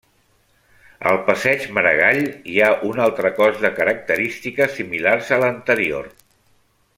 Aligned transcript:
Al 1.09 1.19
passeig 1.27 1.67
Maragall 1.77 2.21
hi 2.53 2.57
ha 2.61 2.71
un 2.93 3.03
altre 3.09 3.33
cos 3.41 3.61
de 3.67 3.73
característiques 3.81 4.75
similars 4.79 5.31
a 5.37 5.41
l'anterior. 5.45 6.11